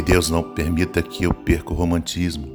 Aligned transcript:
Que 0.00 0.12
Deus 0.12 0.30
não 0.30 0.42
permita 0.42 1.02
que 1.02 1.24
eu 1.24 1.34
perca 1.34 1.74
o 1.74 1.76
romantismo, 1.76 2.48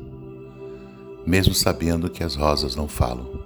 mesmo 1.27 1.53
sabendo 1.53 2.09
que 2.09 2.23
as 2.23 2.33
rosas 2.33 2.75
não 2.75 2.87
falam. 2.87 3.39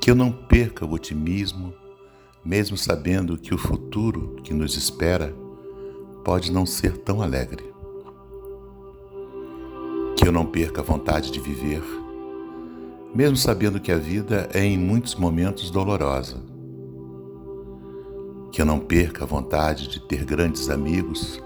Que 0.00 0.12
eu 0.12 0.14
não 0.14 0.30
perca 0.30 0.86
o 0.86 0.92
otimismo, 0.92 1.74
mesmo 2.44 2.76
sabendo 2.76 3.36
que 3.36 3.52
o 3.52 3.58
futuro 3.58 4.36
que 4.44 4.54
nos 4.54 4.76
espera 4.76 5.34
pode 6.24 6.52
não 6.52 6.64
ser 6.64 6.96
tão 6.96 7.20
alegre. 7.20 7.64
Que 10.16 10.28
eu 10.28 10.30
não 10.30 10.46
perca 10.46 10.82
a 10.82 10.84
vontade 10.84 11.32
de 11.32 11.40
viver, 11.40 11.82
mesmo 13.12 13.36
sabendo 13.36 13.80
que 13.80 13.90
a 13.90 13.98
vida 13.98 14.48
é 14.54 14.64
em 14.64 14.78
muitos 14.78 15.16
momentos 15.16 15.72
dolorosa. 15.72 16.36
Que 18.52 18.62
eu 18.62 18.64
não 18.64 18.78
perca 18.78 19.24
a 19.24 19.26
vontade 19.26 19.88
de 19.88 19.98
ter 19.98 20.24
grandes 20.24 20.70
amigos, 20.70 21.44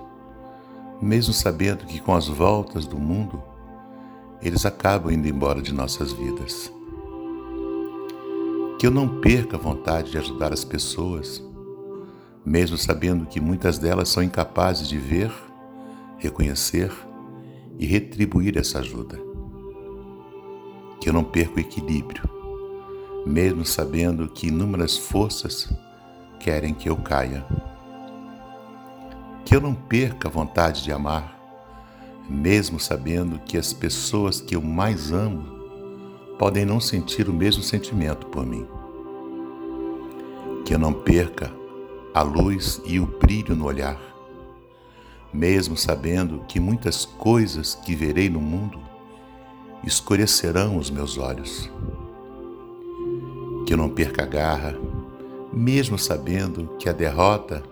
mesmo 1.00 1.32
sabendo 1.32 1.86
que 1.86 1.98
com 2.00 2.14
as 2.14 2.28
voltas 2.28 2.86
do 2.86 2.98
mundo, 2.98 3.42
eles 4.42 4.66
acabam 4.66 5.12
indo 5.12 5.26
embora 5.28 5.62
de 5.62 5.72
nossas 5.72 6.12
vidas. 6.12 6.72
Que 8.78 8.86
eu 8.86 8.90
não 8.90 9.20
perca 9.20 9.56
a 9.56 9.60
vontade 9.60 10.10
de 10.10 10.18
ajudar 10.18 10.52
as 10.52 10.64
pessoas, 10.64 11.42
mesmo 12.44 12.76
sabendo 12.76 13.26
que 13.26 13.40
muitas 13.40 13.78
delas 13.78 14.08
são 14.08 14.22
incapazes 14.22 14.88
de 14.88 14.98
ver, 14.98 15.30
reconhecer 16.18 16.90
e 17.78 17.86
retribuir 17.86 18.58
essa 18.58 18.78
ajuda. 18.78 19.18
Que 21.00 21.08
eu 21.08 21.12
não 21.12 21.24
perca 21.24 21.56
o 21.56 21.60
equilíbrio, 21.60 22.22
mesmo 23.26 23.64
sabendo 23.64 24.28
que 24.28 24.48
inúmeras 24.48 24.96
forças 24.96 25.70
querem 26.38 26.74
que 26.74 26.88
eu 26.88 26.96
caia 26.96 27.44
que 29.44 29.54
eu 29.54 29.60
não 29.60 29.74
perca 29.74 30.28
a 30.28 30.30
vontade 30.30 30.82
de 30.82 30.92
amar, 30.92 31.38
mesmo 32.28 32.78
sabendo 32.78 33.38
que 33.40 33.56
as 33.58 33.72
pessoas 33.72 34.40
que 34.40 34.54
eu 34.54 34.62
mais 34.62 35.10
amo 35.10 35.58
podem 36.38 36.64
não 36.64 36.80
sentir 36.80 37.28
o 37.28 37.32
mesmo 37.32 37.62
sentimento 37.62 38.26
por 38.26 38.46
mim. 38.46 38.66
Que 40.64 40.74
eu 40.74 40.78
não 40.78 40.92
perca 40.92 41.52
a 42.14 42.22
luz 42.22 42.80
e 42.84 42.98
o 42.98 43.06
brilho 43.06 43.54
no 43.56 43.66
olhar, 43.66 43.98
mesmo 45.32 45.76
sabendo 45.76 46.44
que 46.46 46.58
muitas 46.60 47.04
coisas 47.04 47.74
que 47.74 47.94
verei 47.94 48.28
no 48.28 48.40
mundo 48.40 48.80
escurecerão 49.84 50.76
os 50.76 50.90
meus 50.90 51.18
olhos. 51.18 51.70
Que 53.66 53.74
eu 53.74 53.76
não 53.76 53.88
perca 53.88 54.22
a 54.22 54.26
garra, 54.26 54.78
mesmo 55.52 55.98
sabendo 55.98 56.76
que 56.78 56.88
a 56.88 56.92
derrota 56.92 57.62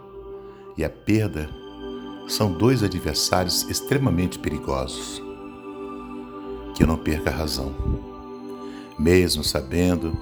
e 0.79 0.85
a 0.85 0.89
perda 0.89 1.51
são 2.29 2.53
dois 2.53 2.85
adversários 2.85 3.69
extremamente 3.69 4.39
perigosos. 4.39 5.21
Que 6.75 6.85
eu 6.85 6.87
não 6.87 6.97
perca 6.97 7.31
a 7.31 7.33
razão, 7.33 7.75
mesmo 8.97 9.43
sabendo 9.43 10.17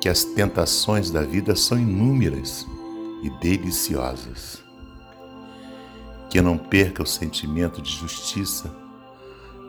que 0.00 0.08
as 0.08 0.24
tentações 0.24 1.10
da 1.10 1.20
vida 1.20 1.54
são 1.54 1.78
inúmeras 1.78 2.66
e 3.22 3.28
deliciosas. 3.40 4.64
Que 6.30 6.38
eu 6.38 6.42
não 6.42 6.56
perca 6.56 7.02
o 7.02 7.06
sentimento 7.06 7.82
de 7.82 7.90
justiça, 7.90 8.74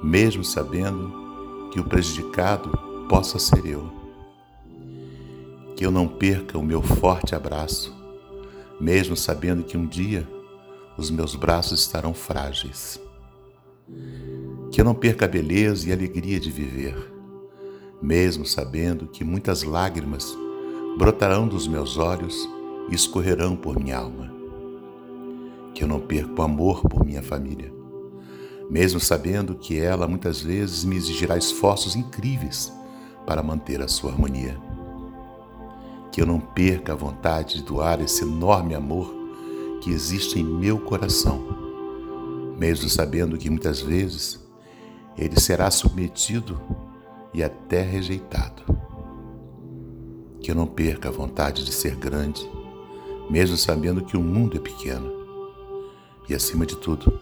mesmo 0.02 0.46
sabendo 0.46 1.70
que 1.74 1.80
o 1.80 1.84
prejudicado 1.84 2.72
possa 3.10 3.38
ser 3.38 3.66
eu. 3.66 3.92
Que 5.76 5.86
eu 5.86 5.92
não 5.92 6.08
perca 6.08 6.58
o 6.58 6.64
meu 6.64 6.82
forte 6.82 7.36
abraço, 7.36 7.94
mesmo 8.80 9.16
sabendo 9.16 9.64
que 9.64 9.78
um 9.78 9.86
dia 9.86 10.28
os 10.98 11.10
meus 11.10 11.36
braços 11.36 11.82
estarão 11.82 12.14
frágeis. 12.14 13.00
Que 14.72 14.82
eu 14.82 14.86
não 14.86 14.96
perca 14.96 15.26
a 15.26 15.28
beleza 15.28 15.88
e 15.88 15.92
a 15.92 15.96
alegria 15.96 16.40
de 16.40 16.52
viver, 16.52 16.96
mesmo 18.02 18.46
sabendo 18.46 19.08
que 19.08 19.24
muitas 19.24 19.64
lágrimas 19.64 20.36
brotarão 20.98 21.48
dos 21.48 21.68
meus 21.68 21.98
olhos 21.98 22.50
e 22.90 22.96
escorrerão 22.96 23.56
por 23.56 23.80
minha 23.80 23.98
alma. 23.98 24.34
Que 25.74 25.84
eu 25.84 25.88
não 25.88 26.00
perca 26.00 26.42
o 26.42 26.44
amor 26.44 26.82
por 26.82 27.06
minha 27.06 27.22
família, 27.22 27.72
mesmo 28.70 29.00
sabendo 29.00 29.56
que 29.56 29.80
ela 29.80 30.08
muitas 30.08 30.42
vezes 30.42 30.84
me 30.84 30.96
exigirá 30.96 31.38
esforços 31.38 31.96
incríveis 31.96 32.72
para 33.26 33.44
manter 33.44 33.82
a 33.82 33.88
sua 33.88 34.12
harmonia. 34.12 34.75
Que 36.16 36.22
eu 36.22 36.26
não 36.26 36.40
perca 36.40 36.94
a 36.94 36.96
vontade 36.96 37.56
de 37.56 37.64
doar 37.64 38.00
esse 38.00 38.24
enorme 38.24 38.74
amor 38.74 39.14
que 39.82 39.92
existe 39.92 40.40
em 40.40 40.46
meu 40.46 40.80
coração, 40.80 42.56
mesmo 42.58 42.88
sabendo 42.88 43.38
que 43.38 43.50
muitas 43.50 43.82
vezes 43.82 44.40
ele 45.18 45.38
será 45.38 45.70
submetido 45.70 46.58
e 47.34 47.44
até 47.44 47.82
rejeitado. 47.82 48.64
Que 50.40 50.52
eu 50.52 50.56
não 50.56 50.66
perca 50.66 51.10
a 51.10 51.12
vontade 51.12 51.66
de 51.66 51.74
ser 51.74 51.98
grande, 51.98 52.50
mesmo 53.30 53.58
sabendo 53.58 54.02
que 54.02 54.16
o 54.16 54.24
mundo 54.24 54.56
é 54.56 54.60
pequeno. 54.62 55.12
E 56.30 56.34
acima 56.34 56.66
de 56.66 56.78
tudo, 56.78 57.20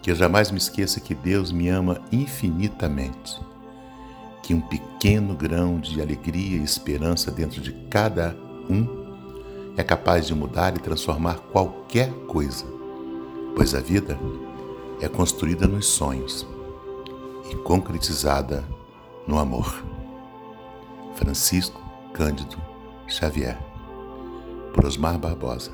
que 0.00 0.12
eu 0.12 0.14
jamais 0.14 0.52
me 0.52 0.58
esqueça 0.58 1.00
que 1.00 1.16
Deus 1.16 1.50
me 1.50 1.68
ama 1.68 2.00
infinitamente, 2.12 3.40
que 4.48 4.54
um 4.54 4.62
pequeno 4.62 5.34
grão 5.34 5.78
de 5.78 6.00
alegria 6.00 6.56
e 6.56 6.64
esperança 6.64 7.30
dentro 7.30 7.60
de 7.60 7.70
cada 7.90 8.34
um 8.70 8.88
é 9.76 9.82
capaz 9.82 10.26
de 10.26 10.34
mudar 10.34 10.74
e 10.74 10.80
transformar 10.80 11.34
qualquer 11.52 12.10
coisa, 12.26 12.64
pois 13.54 13.74
a 13.74 13.80
vida 13.80 14.18
é 15.02 15.06
construída 15.06 15.66
nos 15.66 15.84
sonhos 15.84 16.46
e 17.50 17.56
concretizada 17.56 18.64
no 19.26 19.38
amor. 19.38 19.84
Francisco 21.14 21.82
Cândido 22.14 22.56
Xavier, 23.06 23.58
por 24.72 24.86
Osmar 24.86 25.18
Barbosa. 25.18 25.66